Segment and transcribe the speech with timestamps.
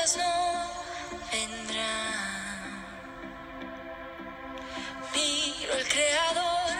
[0.00, 1.92] ellas no vendrá.
[5.14, 6.70] Miro al Creador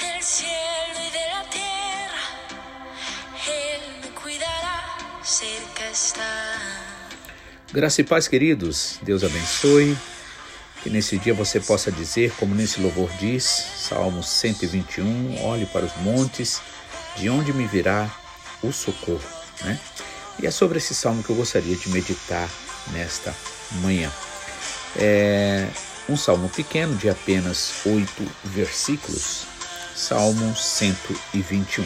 [0.00, 2.24] del cielo y de la tierra,
[3.46, 6.62] Él me cuidará, cerca está.
[7.72, 8.98] Graça e paz, queridos.
[9.02, 9.96] Deus abençoe.
[10.82, 15.96] Que nesse dia você possa dizer, como nesse louvor diz, Salmo 121, olhe para os
[15.96, 16.60] montes,
[17.16, 18.08] de onde me virá
[18.62, 19.20] o socorro,
[19.62, 19.80] né?
[20.38, 22.48] E é sobre esse salmo que eu gostaria de meditar
[22.92, 23.34] nesta
[23.80, 24.10] manhã.
[24.96, 25.68] É
[26.08, 29.46] um salmo pequeno de apenas oito versículos,
[29.94, 31.84] Salmo 121.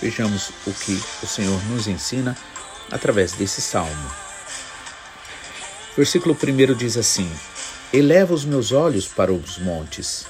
[0.00, 2.36] Vejamos o que o Senhor nos ensina
[2.90, 4.10] através desse salmo.
[5.96, 7.30] Versículo 1 diz assim:
[7.92, 10.24] Eleva os meus olhos para os montes.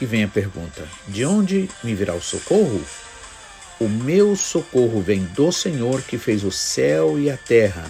[0.00, 2.84] E vem a pergunta: De onde me virá o socorro?
[3.78, 7.84] O meu socorro vem do Senhor que fez o céu e a terra.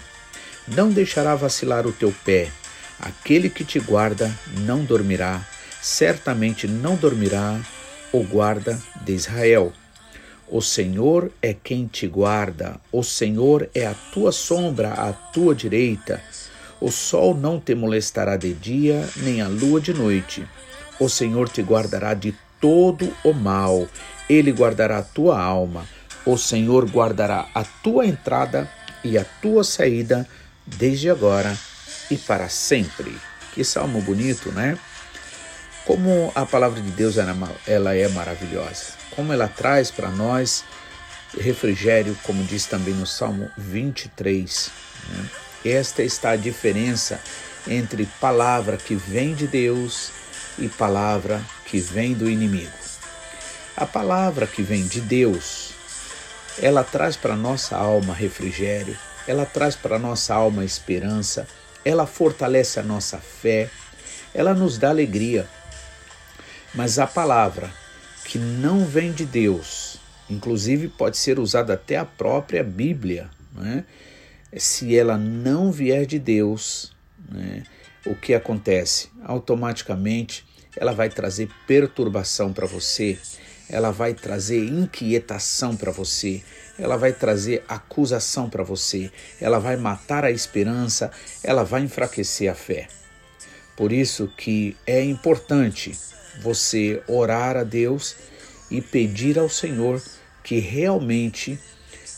[0.67, 2.51] Não deixará vacilar o teu pé.
[2.99, 4.33] Aquele que te guarda
[4.65, 5.47] não dormirá,
[5.81, 7.61] certamente não dormirá
[8.13, 9.73] o guarda de Israel.
[10.49, 16.21] O Senhor é quem te guarda, o Senhor é a tua sombra à tua direita.
[16.81, 20.45] O sol não te molestará de dia, nem a lua de noite.
[20.99, 23.87] O Senhor te guardará de todo o mal,
[24.29, 25.87] ele guardará a tua alma.
[26.25, 28.69] O Senhor guardará a tua entrada
[29.05, 30.27] e a tua saída,
[30.67, 31.57] desde agora
[32.11, 33.17] e para sempre.
[33.53, 34.79] Que salmo bonito, né?
[35.85, 38.95] Como a palavra de Deus ela é maravilhosa.
[39.15, 40.65] Como ela traz para nós
[41.41, 44.71] refrigério, como diz também no Salmo 23.
[45.09, 45.29] Né?
[45.65, 47.21] Esta está a diferença
[47.69, 50.11] entre palavra que vem de Deus
[50.59, 52.87] e palavra que vem do inimigo.
[53.77, 55.75] A palavra que vem de Deus,
[56.63, 58.97] ela traz para nossa alma refrigério,
[59.29, 61.47] ela traz para nossa alma esperança,
[61.85, 63.69] ela fortalece a nossa fé,
[64.33, 65.47] ela nos dá alegria.
[66.75, 67.71] Mas a palavra
[68.25, 69.99] que não vem de Deus,
[70.31, 73.85] inclusive pode ser usada até a própria Bíblia, né?
[74.57, 76.93] se ela não vier de Deus,
[77.29, 77.63] né,
[78.07, 79.11] o que acontece?
[79.23, 83.19] Automaticamente ela vai trazer perturbação para você,
[83.69, 86.43] ela vai trazer inquietação para você,
[86.79, 89.11] ela vai trazer acusação para você,
[89.41, 91.11] ela vai matar a esperança,
[91.43, 92.89] ela vai enfraquecer a fé.
[93.77, 95.99] Por isso que é importante
[96.41, 98.17] você orar a Deus
[98.71, 100.03] e pedir ao Senhor
[100.43, 101.59] que realmente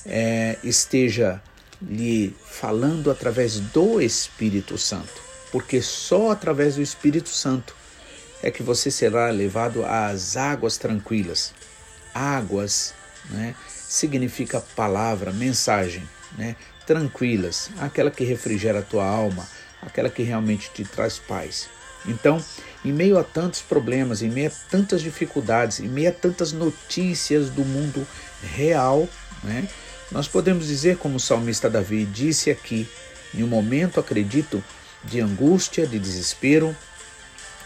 [0.05, 1.43] é, esteja
[1.81, 5.23] lhe falando através do Espírito Santo,
[5.53, 7.75] porque só através do Espírito Santo
[8.43, 11.53] é que você será levado às águas tranquilas.
[12.15, 12.94] Águas,
[13.31, 13.54] né,
[13.88, 16.03] significa palavra, mensagem,
[16.37, 16.56] né,
[16.87, 19.47] tranquilas, aquela que refrigera a tua alma,
[19.82, 21.69] aquela que realmente te traz paz.
[22.06, 22.43] Então,
[22.84, 27.50] em meio a tantos problemas, em meio a tantas dificuldades, em meio a tantas notícias
[27.50, 28.06] do mundo
[28.55, 29.09] real,
[29.43, 29.69] né,
[30.10, 32.88] nós podemos dizer, como o salmista Davi disse aqui,
[33.34, 34.65] em um momento, acredito,
[35.05, 36.75] de angústia, de desespero,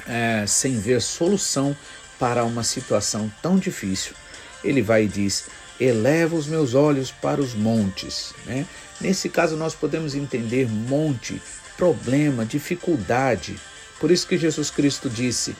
[0.06, 1.76] é, sem ver solução
[2.18, 4.14] para uma situação tão difícil.
[4.62, 5.46] Ele vai e diz:
[5.80, 8.32] Eleva os meus olhos para os montes.
[8.46, 8.66] Né?
[9.00, 11.40] Nesse caso, nós podemos entender monte,
[11.76, 13.56] problema, dificuldade.
[13.98, 15.56] Por isso que Jesus Cristo disse: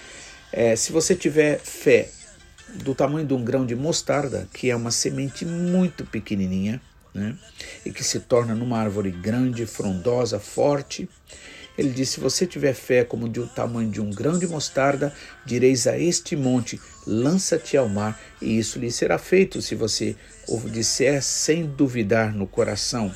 [0.53, 2.11] é, se você tiver fé
[2.75, 6.81] do tamanho de um grão de mostarda, que é uma semente muito pequenininha,
[7.15, 7.37] né?
[7.85, 11.09] e que se torna numa árvore grande, frondosa, forte.
[11.77, 15.13] Ele disse: Se você tiver fé como de o tamanho de um grão de mostarda,
[15.45, 20.17] direis a este monte: lança-te ao mar, e isso lhe será feito se você
[20.49, 23.15] o disser sem duvidar no coração.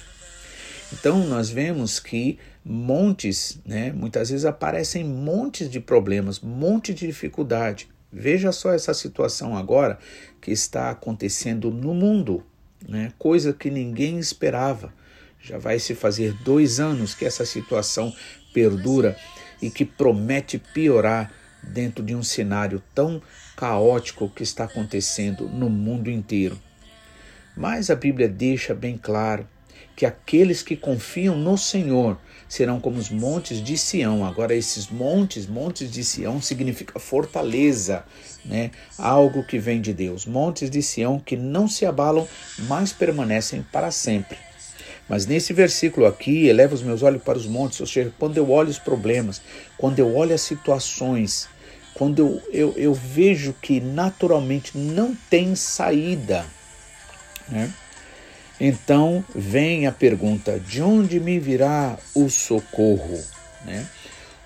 [0.92, 7.88] Então nós vemos que montes, né, muitas vezes aparecem montes de problemas, monte de dificuldade.
[8.12, 9.98] Veja só essa situação agora
[10.40, 12.42] que está acontecendo no mundo,
[12.88, 13.12] né?
[13.18, 14.92] coisa que ninguém esperava.
[15.40, 18.12] Já vai se fazer dois anos que essa situação
[18.56, 19.14] perdura
[19.60, 21.30] e que promete piorar
[21.62, 23.20] dentro de um cenário tão
[23.54, 26.58] caótico que está acontecendo no mundo inteiro.
[27.54, 29.46] Mas a Bíblia deixa bem claro
[29.94, 32.18] que aqueles que confiam no Senhor
[32.48, 34.24] serão como os montes de Sião.
[34.24, 38.04] Agora, esses montes, montes de Sião, significa fortaleza,
[38.42, 38.70] né?
[38.96, 40.24] Algo que vem de Deus.
[40.24, 42.26] Montes de Sião que não se abalam,
[42.68, 44.45] mas permanecem para sempre.
[45.08, 48.50] Mas nesse versículo aqui, eleva os meus olhos para os montes, ou seja, quando eu
[48.50, 49.40] olho os problemas,
[49.78, 51.48] quando eu olho as situações,
[51.94, 56.44] quando eu, eu, eu vejo que naturalmente não tem saída,
[57.48, 57.72] né?
[58.60, 63.22] Então vem a pergunta: de onde me virá o socorro?
[63.64, 63.86] Né?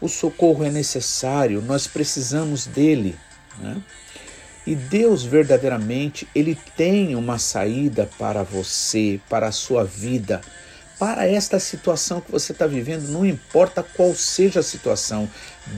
[0.01, 3.17] O socorro é necessário, nós precisamos dele.
[3.59, 3.77] Né?
[4.71, 10.41] E Deus verdadeiramente, Ele tem uma saída para você, para a sua vida,
[10.97, 15.29] para esta situação que você está vivendo, não importa qual seja a situação,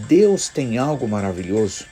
[0.07, 1.87] Deus tem algo maravilhoso.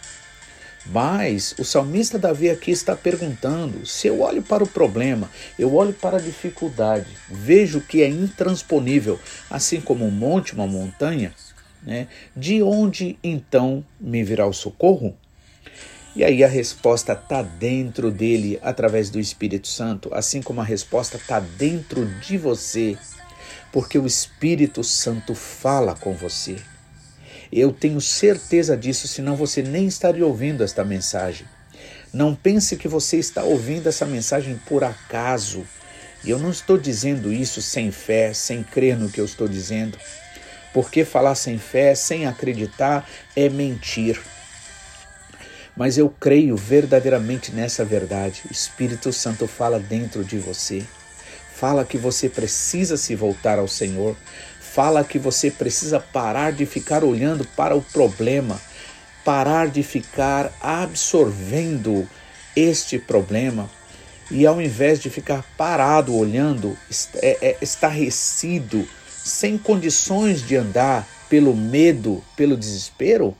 [0.84, 5.94] Mas o salmista Davi aqui está perguntando: se eu olho para o problema, eu olho
[5.94, 9.18] para a dificuldade, vejo que é intransponível,
[9.48, 11.32] assim como um monte, uma montanha,
[11.82, 12.08] né?
[12.36, 15.16] de onde então me virá o socorro?
[16.14, 21.16] E aí a resposta está dentro dele através do Espírito Santo, assim como a resposta
[21.16, 22.98] está dentro de você,
[23.72, 26.56] porque o Espírito Santo fala com você.
[27.52, 31.46] Eu tenho certeza disso, senão você nem estaria ouvindo esta mensagem.
[32.12, 35.64] Não pense que você está ouvindo essa mensagem por acaso.
[36.24, 39.96] E eu não estou dizendo isso sem fé, sem crer no que eu estou dizendo.
[40.72, 44.20] Porque falar sem fé, sem acreditar, é mentir.
[45.76, 48.42] Mas eu creio verdadeiramente nessa verdade.
[48.48, 50.82] O Espírito Santo fala dentro de você.
[51.54, 54.16] Fala que você precisa se voltar ao Senhor
[54.70, 58.60] fala que você precisa parar de ficar olhando para o problema,
[59.24, 62.08] parar de ficar absorvendo
[62.54, 63.68] este problema
[64.30, 66.78] e ao invés de ficar parado olhando,
[67.16, 73.36] é, é, estarrecido, sem condições de andar pelo medo, pelo desespero,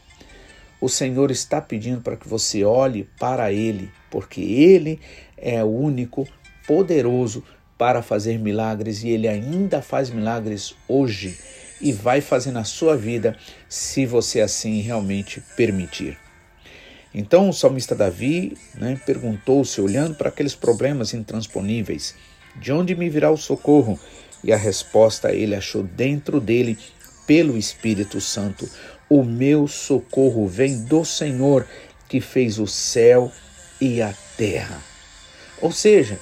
[0.81, 5.00] o Senhor está pedindo para que você olhe para Ele, porque Ele
[5.37, 6.27] é o único
[6.67, 7.44] poderoso
[7.81, 11.38] para fazer milagres e ele ainda faz milagres hoje
[11.81, 13.35] e vai fazer na sua vida
[13.71, 16.19] se você assim realmente permitir.
[17.15, 22.15] Então o salmista Davi né, perguntou-se, olhando para aqueles problemas intransponíveis:
[22.55, 23.99] De onde me virá o socorro?
[24.44, 26.79] E a resposta ele achou dentro dele,
[27.27, 28.69] pelo Espírito Santo:
[29.10, 31.66] O meu socorro vem do Senhor
[32.08, 33.30] que fez o céu
[33.80, 34.80] e a terra.
[35.60, 36.18] Ou seja,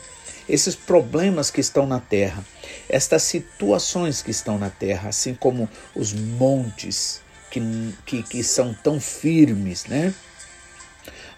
[0.48, 2.42] esses problemas que estão na terra,
[2.88, 7.20] estas situações que estão na terra, assim como os montes
[7.50, 7.60] que,
[8.06, 10.14] que, que são tão firmes, né?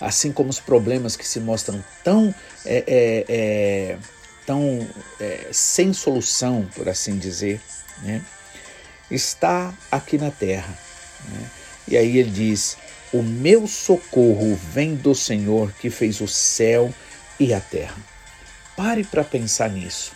[0.01, 2.33] Assim como os problemas que se mostram tão,
[2.65, 3.99] é, é, é,
[4.47, 4.89] tão
[5.19, 7.61] é, sem solução, por assim dizer,
[8.03, 8.25] né?
[9.11, 10.90] está aqui na terra.
[11.29, 11.51] Né?
[11.89, 12.77] E aí ele diz:
[13.13, 16.93] O meu socorro vem do Senhor que fez o céu
[17.39, 17.97] e a terra.
[18.77, 20.13] Pare para pensar nisso.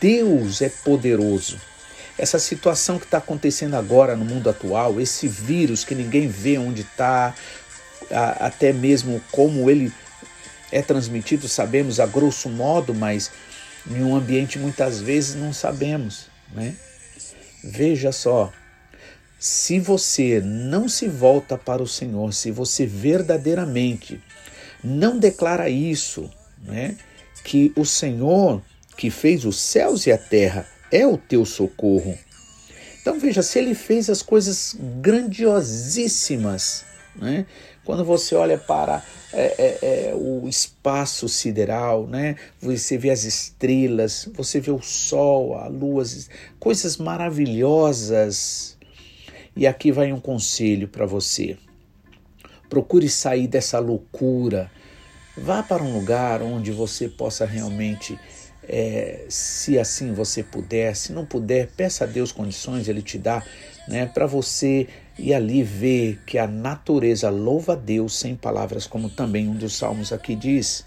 [0.00, 1.58] Deus é poderoso.
[2.18, 6.82] Essa situação que está acontecendo agora no mundo atual, esse vírus que ninguém vê onde
[6.82, 7.34] está,
[8.38, 9.90] até mesmo como ele
[10.70, 13.30] é transmitido, sabemos a grosso modo, mas
[13.90, 16.74] em um ambiente muitas vezes não sabemos, né?
[17.64, 18.52] Veja só,
[19.40, 24.20] se você não se volta para o Senhor, se você verdadeiramente
[24.84, 26.28] não declara isso,
[26.62, 26.94] né?
[27.42, 28.62] que o Senhor,
[28.98, 32.18] que fez os céus e a terra, é o teu socorro.
[33.00, 36.84] Então veja, se ele fez as coisas grandiosíssimas,
[37.16, 37.46] né?
[37.82, 39.78] quando você olha para é, é,
[40.10, 42.36] é, o espaço sideral, né?
[42.60, 46.04] você vê as estrelas, você vê o sol, a lua,
[46.58, 48.78] coisas maravilhosas.
[49.56, 51.56] E aqui vai um conselho para você.
[52.68, 54.70] Procure sair dessa loucura
[55.36, 58.18] Vá para um lugar onde você possa realmente,
[58.68, 63.42] é, se assim você puder, se não puder, peça a Deus condições, Ele te dá,
[63.88, 64.86] né, para você
[65.18, 69.78] ir ali ver que a natureza louva a Deus sem palavras, como também um dos
[69.78, 70.84] salmos aqui diz.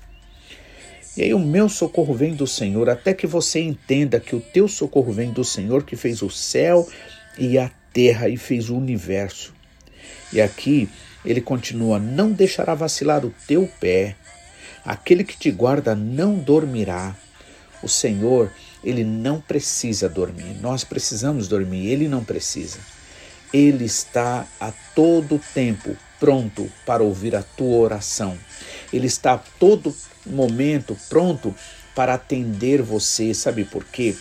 [1.17, 4.67] E aí o meu socorro vem do Senhor, até que você entenda que o teu
[4.67, 6.88] socorro vem do Senhor que fez o céu
[7.39, 9.54] e a terra e fez o universo.
[10.34, 10.90] E aqui
[11.24, 14.16] ele continua: não deixará vacilar o teu pé,
[14.86, 17.16] Aquele que te guarda não dormirá.
[17.82, 18.52] O Senhor,
[18.84, 20.58] ele não precisa dormir.
[20.62, 22.80] Nós precisamos dormir, ele não precisa.
[23.54, 28.38] Ele está a todo tempo pronto para ouvir a tua oração.
[28.92, 29.96] Ele está a todo
[30.26, 31.56] momento pronto
[31.96, 33.34] para atender você.
[33.34, 34.16] Sabe por quê?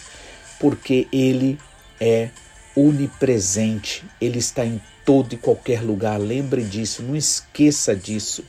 [0.60, 1.58] Porque ele
[2.00, 2.30] é
[2.76, 4.04] onipresente.
[4.20, 6.18] Ele está em todo e qualquer lugar.
[6.18, 8.44] Lembre disso, não esqueça disso.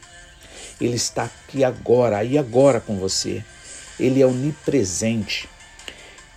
[0.80, 3.44] Ele está aqui agora, aí agora com você.
[4.00, 5.48] Ele é onipresente.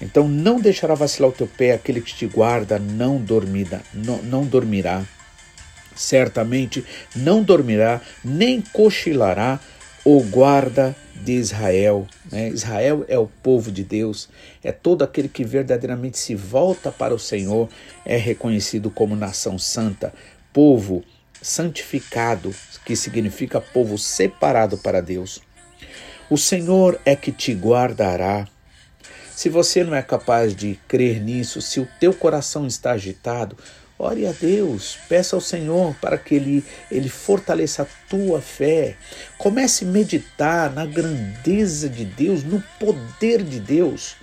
[0.01, 4.45] Então não deixará vacilar o teu pé, aquele que te guarda não dormirá, não, não
[4.45, 5.03] dormirá.
[5.95, 9.59] Certamente não dormirá, nem cochilará
[10.05, 12.07] o guarda de Israel.
[12.31, 12.49] Né?
[12.49, 14.29] Israel é o povo de Deus,
[14.63, 17.69] é todo aquele que verdadeiramente se volta para o Senhor,
[18.05, 20.13] é reconhecido como nação santa,
[20.53, 21.05] povo
[21.41, 22.55] santificado,
[22.85, 25.41] que significa povo separado para Deus.
[26.29, 28.49] O Senhor é que te guardará.
[29.35, 33.57] Se você não é capaz de crer nisso, se o teu coração está agitado,
[33.99, 38.95] Ore a Deus, peça ao Senhor para que Ele, Ele fortaleça a tua fé.
[39.39, 44.17] Comece a meditar na grandeza de Deus, no poder de Deus.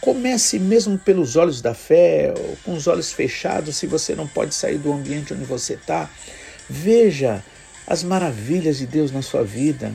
[0.00, 2.34] Comece mesmo pelos olhos da fé,
[2.64, 6.10] com os olhos fechados, se você não pode sair do ambiente onde você está.
[6.68, 7.40] Veja
[7.86, 9.94] as maravilhas de Deus na sua vida.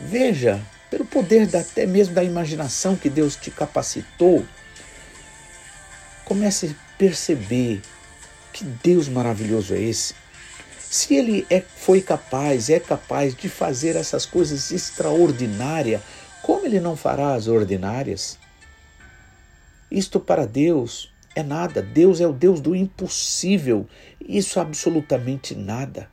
[0.00, 4.46] Veja, pelo poder da, até mesmo da imaginação que Deus te capacitou.
[6.24, 7.82] Comece perceber
[8.52, 10.14] que Deus maravilhoso é esse.
[10.78, 16.00] Se ele é, foi capaz, é capaz de fazer essas coisas extraordinárias,
[16.42, 18.38] como ele não fará as ordinárias?
[19.90, 21.82] Isto para Deus é nada.
[21.82, 23.86] Deus é o Deus do impossível.
[24.20, 26.08] Isso absolutamente nada.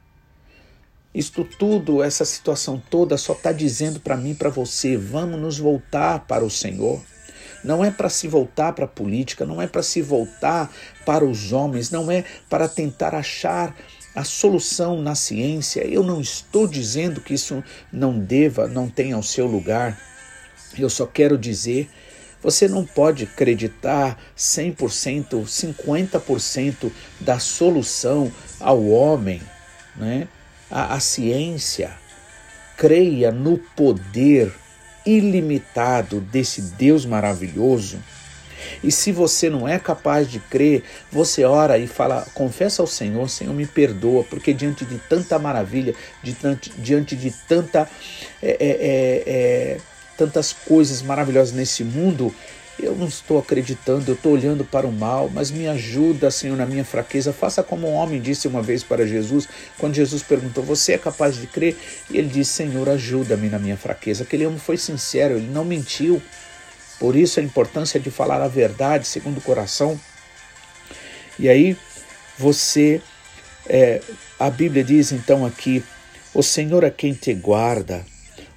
[1.13, 6.25] Isto tudo, essa situação toda, só está dizendo para mim, para você, vamos nos voltar
[6.25, 6.99] para o Senhor.
[7.63, 10.71] Não é para se voltar para a política, não é para se voltar
[11.05, 13.75] para os homens, não é para tentar achar
[14.15, 15.85] a solução na ciência.
[15.85, 19.99] Eu não estou dizendo que isso não deva, não tenha o seu lugar.
[20.77, 21.89] Eu só quero dizer
[22.43, 26.91] você não pode acreditar 100%, 50%
[27.21, 28.29] da solução
[28.59, 29.41] ao homem,
[29.95, 30.27] né?
[30.69, 31.91] a, a ciência.
[32.75, 34.53] Creia no poder
[35.05, 37.99] ilimitado desse Deus maravilhoso.
[38.83, 43.29] E se você não é capaz de crer, você ora e fala, confessa ao Senhor,
[43.29, 46.35] Senhor me perdoa, porque diante de tanta maravilha, de,
[46.77, 47.89] diante de tanta,
[48.41, 49.77] é, é, é,
[50.17, 52.33] tantas coisas maravilhosas nesse mundo,
[52.79, 56.65] eu não estou acreditando, eu estou olhando para o mal, mas me ajuda, Senhor, na
[56.65, 57.31] minha fraqueza.
[57.31, 61.35] Faça como um homem disse uma vez para Jesus, quando Jesus perguntou: Você é capaz
[61.35, 61.77] de crer?
[62.09, 64.23] E ele disse: Senhor, ajuda-me na minha fraqueza.
[64.23, 66.21] Aquele homem foi sincero, ele não mentiu.
[66.99, 69.99] Por isso a importância de falar a verdade segundo o coração.
[71.37, 71.77] E aí
[72.37, 73.01] você,
[73.67, 74.01] é,
[74.39, 75.83] a Bíblia diz então aqui:
[76.33, 78.03] O Senhor é quem te guarda,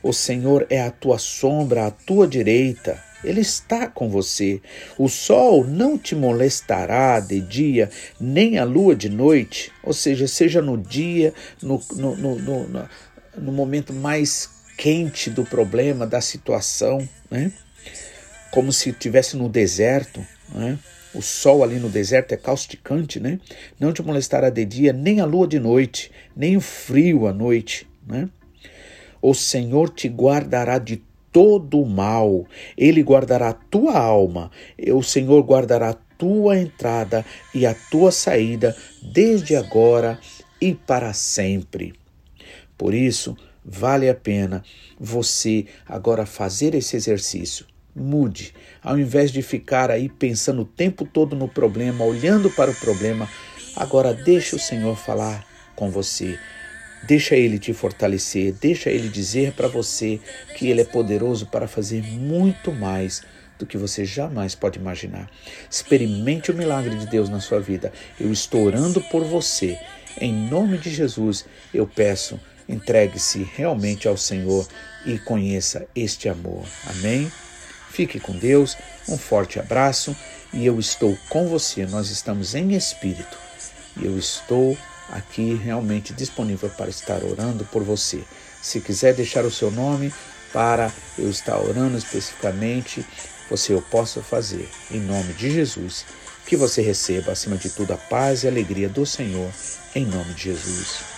[0.02, 3.05] o Senhor é a tua sombra à tua direita.
[3.26, 4.60] Ele está com você.
[4.96, 7.90] O sol não te molestará de dia,
[8.20, 12.88] nem a lua de noite, ou seja, seja no dia, no, no, no,
[13.36, 17.52] no, momento mais quente do problema, da situação, né?
[18.50, 20.24] como se estivesse no deserto.
[20.54, 20.78] Né?
[21.12, 23.40] O sol ali no deserto é causticante, né?
[23.80, 27.88] Não te molestará de dia, nem a lua de noite, nem o frio à noite,
[28.06, 28.28] né?
[29.22, 31.02] O Senhor te guardará de
[31.36, 32.46] todo o mal.
[32.78, 34.50] Ele guardará a tua alma.
[34.90, 40.18] O Senhor guardará a tua entrada e a tua saída desde agora
[40.58, 41.92] e para sempre.
[42.78, 44.64] Por isso, vale a pena
[44.98, 47.66] você agora fazer esse exercício.
[47.94, 48.54] Mude.
[48.82, 53.28] Ao invés de ficar aí pensando o tempo todo no problema, olhando para o problema,
[53.76, 56.38] agora deixe o Senhor falar com você.
[57.06, 60.18] Deixa ele te fortalecer, deixa ele dizer para você
[60.56, 63.22] que ele é poderoso para fazer muito mais
[63.58, 65.30] do que você jamais pode imaginar.
[65.70, 67.92] Experimente o milagre de Deus na sua vida.
[68.18, 69.78] Eu estou orando por você.
[70.20, 74.66] Em nome de Jesus, eu peço, entregue-se realmente ao Senhor
[75.04, 76.64] e conheça este amor.
[76.86, 77.30] Amém?
[77.90, 78.76] Fique com Deus,
[79.08, 80.14] um forte abraço
[80.52, 81.86] e eu estou com você.
[81.86, 83.38] Nós estamos em espírito
[83.96, 84.76] e eu estou
[85.10, 88.22] aqui realmente disponível para estar orando por você.
[88.62, 90.12] Se quiser deixar o seu nome
[90.52, 93.04] para eu estar orando especificamente,
[93.48, 96.04] você eu posso fazer em nome de Jesus.
[96.46, 99.50] Que você receba, acima de tudo, a paz e a alegria do Senhor,
[99.94, 101.15] em nome de Jesus.